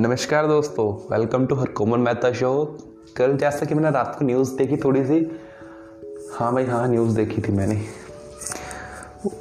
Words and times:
नमस्कार 0.00 0.46
दोस्तों 0.46 1.16
welcome 1.16 1.46
to 1.46 1.54
हर 1.54 1.68
कॉमन 1.68 2.00
मेहता 2.00 2.32
शो 2.32 2.78
कल 3.16 3.36
जैसा 3.36 3.66
कि 3.66 3.74
मैंने 3.74 3.90
रात 3.90 4.16
को 4.18 4.24
न्यूज़ 4.24 4.56
देखी 4.56 4.76
थोड़ी 4.76 5.04
सी 5.04 5.40
हाँ 6.32 6.52
भाई 6.54 6.64
हाँ 6.64 6.88
न्यूज़ 6.88 7.16
देखी 7.16 7.42
थी 7.42 7.52
मैंने। 7.52 7.80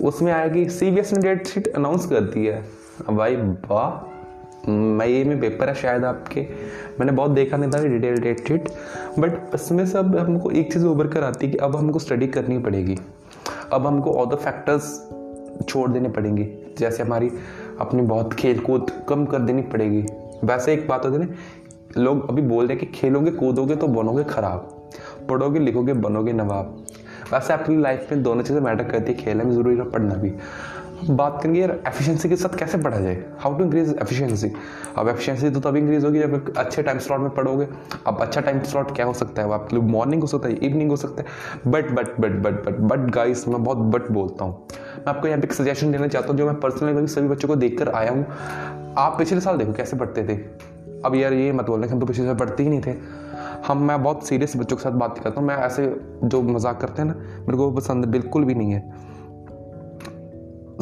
उसमें 0.05 0.31
आया 0.31 0.47
कि 0.47 0.69
सी 0.69 0.91
बी 0.91 0.99
एस 0.99 1.13
ने 1.13 1.19
डेट 1.19 1.47
शीट 1.47 1.67
अनाउंस 1.67 2.05
कर 2.05 2.21
दी 2.21 2.45
है। 2.45 2.65
भाई, 3.11 3.35
वाह 3.35 4.71
मई 4.71 5.23
में 5.23 5.39
पेपर 5.39 5.69
है 5.69 5.75
शायद 5.75 6.05
आपके। 6.05 6.41
मैंने 6.99 7.11
बहुत 7.11 7.31
देखा 7.31 7.57
नहीं 7.57 7.71
था 7.71 7.87
डिटेल 7.87 8.17
डेट 8.17 8.47
शीट 8.47 8.69
बट 9.19 9.55
उसमें 9.55 9.85
सब 9.85 10.17
हमको 10.17 10.51
एक 10.51 10.73
चीज़ 10.73 10.85
उभर 10.85 11.07
कर 11.07 11.23
आती 11.23 11.45
है 11.45 11.51
कि 11.51 11.57
अब 11.57 11.75
हमको 11.75 11.99
स्टडी 11.99 12.27
करनी 12.27 12.59
पड़ेगी। 12.59 12.99
अब 13.73 13.87
हमको 13.87 14.11
ऑल 14.11 14.35
द 14.35 14.35
फैक्टर्स 14.35 15.09
छोड़ 15.69 15.89
देने 15.89 16.09
पड़ेंगे। 16.09 16.57
जैसे 16.77 17.03
हमारी 17.03 17.31
अपनी 17.79 18.01
बहुत 18.01 18.33
खेल 18.33 18.59
कूद 18.59 18.91
कम 19.09 19.25
कर 19.25 19.39
देनी 19.39 19.61
पड़ेगी। 19.61 20.05
वैसे 20.43 20.73
एक 20.73 20.87
बात 20.87 21.05
होती 21.05 21.17
है 21.17 21.25
ना, 21.25 21.35
लोग 21.97 22.29
अभी 22.29 22.41
बोल 22.41 22.67
रहे 22.67 22.77
हैं 22.77 22.85
कि 22.85 22.99
खेलोगे, 22.99 23.31
कूदोगे 23.31 23.75
तो 23.75 23.87
बनोगे 23.87 24.23
खराब, 24.23 24.89
पढ़ोगे, 25.29 25.59
लिखोगे 25.59 25.93
बनोगे 25.93 26.33
नवाब। 26.33 26.83
वैसे 27.33 27.53
आपकी 27.53 27.77
लाइफ 27.77 28.11
में 28.11 28.23
दोनों 28.23 28.43
चीज़ें 28.43 28.61
मैटर 28.61 28.83
करती 28.83 29.11
है, 29.11 29.17
खेलना 29.17 29.43
भी 29.43 29.51
ज़रूरी 29.51 29.77
है 29.77 29.89
पढ़ना 29.91 30.15
भी। 30.15 30.33
बात 31.05 31.39
करेंगे 31.41 31.59
यार 31.59 31.71
एफिशिएंसी 31.87 32.29
के 32.29 32.35
साथ 32.35 32.57
कैसे 32.59 32.77
पढ़ा 32.77 32.99
जाए? 32.99 33.15
हाउ 33.39 33.57
टू 33.57 33.63
इंक्रीज 33.63 33.89
एफिशिएंसी 34.01 34.51
अब 34.97 35.07
एफिशिएंसी 35.09 35.49
तो 35.49 35.59
तभी 35.59 35.79
इंक्रीज 35.79 36.05
होगी 36.05 36.19
जब 36.19 36.53
अच्छे 36.57 36.83
टाइम 36.83 36.99
स्लॉट 36.99 37.19
में 37.19 37.29
पढ़ोगे। 37.29 37.67
अब 38.07 38.21
अच्छा 38.21 38.41
टाइम 38.41 38.61
स्लॉट 38.61 38.95
क्या 38.95 39.05
हो 39.05 39.13
सकता 39.13 39.41
है? 39.41 39.47
वो 39.47 39.53
आपके 39.53 39.75
लिए 39.75 39.85
मॉर्निंग 39.85 40.21
हो 40.21 40.27
सकता 40.27 40.47
है 40.47 40.55
इवनिंग 40.55 40.89
हो 40.89 40.95
सकता 40.95 41.23
है। 41.23 41.71
But 41.71 41.91
but 41.91 42.19
but 42.19 42.39
but 42.41 42.63
but 42.65 42.79
but 42.81 43.09
guys 43.11 43.47
मैं 43.47 43.63
बहुत 43.63 43.77
बट 43.77 44.11
बोलता 44.11 44.45
हूँ। 44.45 44.67
मैं 44.97 45.13
आपको 45.13 45.27
यहाँ 45.27 45.39
पे 45.41 45.47
एक 45.47 45.53
सजेशन 45.53 45.91
देना 45.91 46.07
चाहता 46.07 46.27
हूँ 46.27 46.37
जो 46.37 46.45
मैं 46.45 46.59
पर्सनली 46.59 47.07
सभी 47.07 47.27
बच्चों 47.27 47.47
को 47.47 47.55
देख 47.55 47.77
कर 47.79 47.89
आया 47.89 48.11
हूँ। 48.11 48.25
आप 48.97 49.17
पिछले 49.17 49.41
साल 49.41 49.57
देखो 49.57 49.73
कैसे 49.73 49.97
पढ़ते 49.97 50.23
थे। 50.27 50.35
अब 51.05 51.15
यार 51.15 51.33
ये 51.33 51.51
मत 51.51 51.65
बोलना 51.65 51.87
कि 51.87 51.93
हम 51.93 51.99
तो 51.99 52.05
पिछले 52.05 52.25
साल 52.25 52.35
पढ़ते 52.35 52.63
ही 52.63 52.69
नहीं 52.69 52.81
थे। 52.81 52.95
हम, 53.67 53.81
मैं 53.83 54.01
बहुत 54.03 54.27
सीरियस 54.27 54.55
बच्चों 54.57 54.77
के 54.77 54.83
साथ 54.83 54.91
बात 54.91 55.19
करता 55.19 55.39
हूँ। 55.39 55.47
मैं 55.47 55.55
ऐसे 55.57 55.85
जो 56.23 56.41
मज़ाक 56.41 56.79
करते 56.81 57.01
हैं 57.01 57.09
ना, 57.09 57.15
मेरे 57.39 57.57
को 57.57 57.69
पसंद 57.71 58.05
बिल्कुल 58.05 58.43
भी 58.43 58.55
नहीं 58.55 58.71
है। 58.71 59.15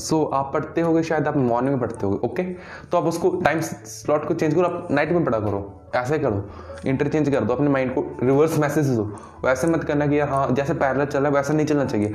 सो 0.06 0.24
आप 0.26 0.52
पढ़ते 0.54 0.82
होगे 0.82 1.04
शायद, 1.04 1.28
आप 1.28 1.38
मॉर्निंग 1.38 1.74
में 1.74 1.82
पढ़ते 1.82 2.06
होगे 2.06 2.28
ओके 2.28 2.44
तो 2.92 2.98
आप 2.98 3.06
उसको 3.06 3.30
टाइम 3.38 3.62
स्लॉट 3.62 4.28
को 4.28 4.34
चेंज 4.34 4.54
करो, 4.54 4.64
आप 4.64 4.88
नाइट 4.92 5.12
में 5.12 5.26
पढ़ा 5.26 5.40
करो, 5.40 5.82
ऐसे 5.96 6.20
करो 6.20 6.44
इंटरचेंज 6.86 7.30
कर 7.30 7.44
दो, 7.44 7.54
अपने 7.54 7.70
माइंड 7.70 7.94
को 7.96 8.02
रिवर्स 8.24 8.58
मैसेज 8.60 8.90
दो। 8.90 9.04
वैसे 9.46 9.68
मत 9.68 9.84
करना 9.84 10.08
कि 10.08 10.20
यार 10.20 10.30
हाँ 10.30 10.48
जैसे 10.52 10.74
पैरल 10.76 11.06
चल 11.06 11.20
रहा 11.20 11.28
है, 11.28 11.36
वैसा 11.36 11.54
नहीं 11.54 11.66
चलना 11.66 11.86
चाहिए। 11.86 12.14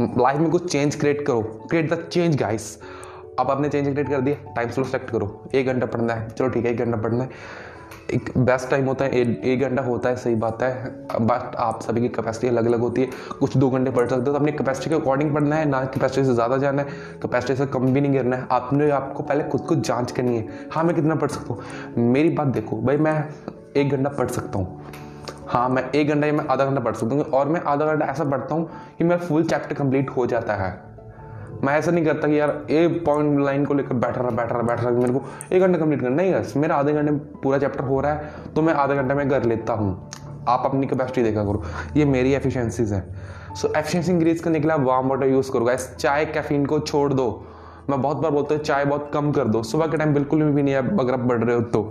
लाइफ 0.00 0.40
में 0.40 0.50
कुछ 0.50 0.70
चेंज 0.72 0.96
क्रिएट 0.96 1.26
करो 1.26 1.42
क्रिएट 1.70 1.92
द 1.92 2.02
चेंज 2.04 2.36
गाइस 2.36 2.78
अब 3.38 3.50
आपने 3.50 3.68
चेंज 3.68 3.88
क्रिएट 3.88 4.08
कर 4.08 4.20
दिया 4.20 4.52
टाइम 4.54 4.70
स्लो 4.70 4.84
सेलेक्ट 4.84 5.10
करो। 5.10 5.44
एक 5.54 5.66
घंटा 5.66 5.86
पढ़ना 5.86 6.14
है, 6.14 6.28
चलो 6.28 6.48
ठीक 6.48 6.64
है, 6.64 6.70
एक 6.72 6.78
घंटा 6.78 6.96
पढ़ना 6.98 7.24
है। 7.24 7.30
एक 8.14 8.30
बेस्ट 8.38 8.68
टाइम 8.70 8.86
होता 8.86 9.04
है, 9.04 9.10
एक 9.42 9.60
घंटा 9.60 9.82
होता 9.82 10.08
है, 10.08 10.16
सही 10.16 10.34
बात 10.36 10.62
है। 10.62 10.88
बट 11.20 11.54
आप 11.56 11.80
सभी 11.82 12.00
की 12.00 12.08
कैपेसिटी 12.08 12.48
अलग 12.48 12.66
अलग 12.66 12.80
होती 12.80 13.02
है। 13.02 13.10
कुछ 13.40 13.56
दो 13.56 13.70
घंटे 13.70 13.90
पढ़ 13.90 14.08
सकते 14.08 14.20
हो 14.20 14.26
तो 14.26 14.34
अपनी 14.34 14.52
कैपेसिटी 14.52 14.90
के 14.90 14.96
अकॉर्डिंग 14.96 15.34
पढ़ना 15.34 15.56
है, 15.56 15.64
ना 15.64 15.84
कैपेसिटी 15.84 16.26
से 16.26 16.34
ज़्यादा 16.34 16.56
जाना 16.58 16.82
है 16.82 16.88
कैपेसिटी 17.22 17.56
से 17.56 17.66
कम 17.68 17.86
भी 17.86 18.00
नहीं 18.00 18.12
गिरना 18.12 18.36
है। 18.36 18.46
आपने, 18.50 18.90
आपको 18.92 19.22
पहले 19.22 19.44
खुद 19.44 19.60
को 19.60 19.76
जाँच 19.76 20.12
करनी 20.12 20.36
है 20.36 20.68
हाँ 20.72 20.84
मैं 20.84 20.94
कितना 20.96 21.14
पढ़ 21.14 21.30
सकता 21.30 21.54
हूँ? 21.54 21.62
मेरी 21.98 22.30
बात 22.30 22.46
देखो, 22.48 22.76
भाई, 22.78 22.96
मैं 22.96 23.28
एक 23.76 23.90
घंटा 23.90 24.10
पढ़ 24.10 24.28
सकता 24.30 24.58
हूँ। 24.58 24.82
हाँ 25.46 25.68
मैं 25.68 25.90
एक 25.90 26.08
घंटा 26.08 26.26
या 26.26 26.32
मैं 26.32 26.46
आधा 26.46 26.64
घंटा 26.64 26.80
पढ़ 26.80 26.94
सकता 26.94 27.14
हूँ, 27.14 27.24
और 27.24 27.48
मैं 27.48 27.60
आधा 27.62 27.86
घंटा 27.86 28.06
ऐसा 28.06 28.24
पढ़ता 28.24 28.54
हूँ 28.54 28.68
कि 28.98 29.04
मेरा 29.04 29.16
फुल 29.18 29.44
चैप्टर 29.44 29.74
कंप्लीट 29.74 30.10
हो 30.10 30.26
जाता 30.26 30.54
है। 30.56 30.72
मैं 31.64 31.76
ऐसा 31.78 31.90
नहीं 31.90 32.04
करता 32.04 32.28
कि 32.28 32.38
यार 32.40 32.50
एक 32.70 33.04
पॉइंट 33.04 33.40
लाइन 33.40 33.64
को 33.64 33.74
लेकर 33.74 33.94
बैठ 33.94 34.18
रहा 34.18 34.30
बैठ 34.30 34.52
रहा 34.52 34.62
बैठ 34.62 34.80
रहा 34.80 34.90
मेरे 34.90 35.12
को 35.12 35.22
एक 35.52 35.62
घंटे 35.62 35.78
कंप्लीट 35.78 36.00
करना 36.00 36.16
नहीं 36.16 36.32
यार 36.32 36.52
मेरा 36.56 36.76
आधे 36.76 36.92
घंटे 36.92 37.10
में 37.10 37.20
पूरा 37.42 37.58
चैप्टर 37.58 37.84
हो 37.84 38.00
रहा 38.00 38.12
है 38.12 38.52
तो 38.56 38.62
मैं 38.62 38.74
आधे 38.74 38.94
घंटे 38.94 39.14
में 39.14 39.28
कर 39.30 39.44
लेता 39.44 39.72
हूँ। 39.72 40.10
आप 40.48 40.62
अपनी 40.64 40.86
कैपेसिटी 40.86 41.22
देखा 41.22 41.44
करो। 41.44 41.62
ये 41.96 42.04
मेरी 42.04 42.32
एफिशिएंसीज 42.32 42.92
है। 42.92 43.02
सो 43.56 43.72
एफिशिएंसी 43.76 44.12
इंक्रीज 44.12 44.40
करने 44.40 44.60
के 44.60 44.68
लिए 44.68 44.76
आप 44.76 44.80
वार्म 44.80 45.08
वाटर 45.08 45.26
यूज़ 45.26 45.50
करो। 45.52 45.64
गाइस 45.64 45.88
चाय 45.96 46.24
कैफीन 46.24 46.66
को 46.66 46.78
छोड़ 46.80 47.12
दो। 47.12 47.44
मैं 47.90 48.00
बहुत 48.02 48.16
बार 48.16 48.30
बोलता 48.30 48.54
हूँ, 48.54 48.62
चाय 48.62 48.84
बहुत 48.84 49.10
कम 49.14 49.30
कर 49.32 49.44
दो। 49.44 49.62
सुबह 49.62 49.86
के 49.86 49.96
टाइम 49.96 50.14
बिल्कुल 50.14 50.42
भी 50.42 50.62
नहीं 50.62 50.74
है, 50.74 50.80
अगर 51.00 51.12
आप 51.12 51.20
बढ़ 51.20 51.44
रहे 51.44 51.56
हो 51.56 51.62
तो। 51.62 51.82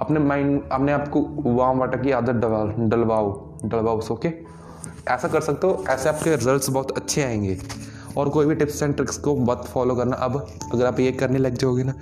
अपने 0.00 0.20
माइंड 0.20 0.62
अपने 0.72 0.92
आप 0.92 1.08
को 1.08 1.20
वार्म 1.46 1.78
वाटर 1.78 1.98
की 1.98 2.10
आदत 2.10 2.34
डलवा, 2.34 2.64
डलवाओ 2.78 3.58
डलवाओ 3.64 4.00
ओके 4.10 4.32
ऐसा 5.08 5.28
कर 5.28 5.40
सकते 5.40 5.66
हो, 5.66 5.84
ऐसे 5.90 6.08
आपके 6.08 6.30
रिजल्ट्स 6.30 6.70
बहुत 6.70 6.90
अच्छे 6.90 7.22
आएँगे। 7.22 7.58
और 8.16 8.28
कोई 8.28 8.46
भी 8.46 8.54
टिप्स 8.54 8.82
एंड 8.82 8.94
ट्रिक्स 8.96 9.16
को 9.18 9.36
मत 9.36 9.64
फॉलो 9.66 9.94
करना। 9.94 10.16
अब 10.16 10.46
अगर 10.72 10.86
आप 10.86 11.00
ये 11.00 11.12
करने 11.12 11.38
लग 11.38 11.56
जाओगे 11.56 11.82
ना, 11.82 11.94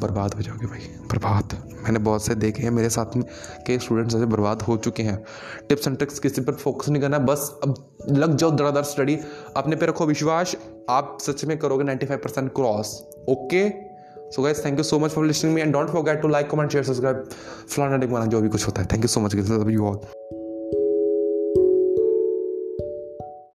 बर्बाद 0.00 0.34
हो 0.34 0.42
जाओगे 0.42 0.66
भाई, 0.66 0.80
बर्बाद। 1.10 1.56
मैंने 1.84 1.98
बहुत 1.98 2.24
से 2.24 2.34
देखे 2.34 2.62
हैं, 2.62 2.70
मेरे 2.70 2.90
साथ 2.90 3.16
में 3.16 3.24
कई 3.66 3.78
स्टूडेंट्स 3.78 4.14
ऐसे 4.14 4.26
बर्बाद 4.26 4.62
हो 4.62 4.76
चुके 4.76 5.02
हैं। 5.02 5.16
टिप्स 5.68 5.86
एंड 5.88 5.96
ट्रिक्स 5.96 6.18
किसी 6.18 6.40
पर 6.40 6.52
फोकस 6.54 6.88
नहीं 6.88 7.02
करना, 7.02 7.18
बस 7.18 7.58
अब 7.64 7.74
लग 8.10 8.36
जाओ 8.36 8.50
धड़ाधड़ 8.50 8.82
स्टडी 8.82 9.18
अपने 9.56 9.76
पे 9.76 9.86
रखो 9.86 10.06
विश्वास, 10.06 10.56
आप 10.90 11.18
सच 11.20 11.44
में 11.44 11.58
करोगे 11.58 11.84
95 11.84 12.22
percent 12.22 12.52
cross 12.54 12.94
okay 13.28 13.68
so 14.30 14.42
guys 14.42 14.64
thank 14.64 14.78
you 14.78 14.84
so 14.84 14.98
much 14.98 15.10
for 15.10 15.26
listening 15.26 15.54
me 15.54 15.60
and 15.60 15.72
don't 15.72 15.88
forget 15.88 16.20
to 16.22 16.28
like 16.28 16.50
comment 16.50 16.70
share 16.70 16.84
subscribe 16.84 17.28
फलाना 17.68 17.96
डिक 17.96 18.10
जो 18.28 18.40
भी 18.40 18.48
कुछ 18.48 18.66
होता 18.66 18.82
है। 18.82 18.88
Thank 18.92 19.04
you 19.04 19.08
so 19.08 19.20
much 19.20 19.34
you 19.70 19.86
all 19.86 20.00